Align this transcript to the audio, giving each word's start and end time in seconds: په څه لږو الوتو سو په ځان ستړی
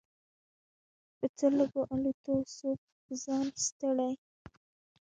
په 1.17 1.25
څه 1.37 1.47
لږو 1.57 1.81
الوتو 1.93 2.35
سو 2.55 2.69
په 3.03 3.13
ځان 3.23 3.45
ستړی 3.65 4.13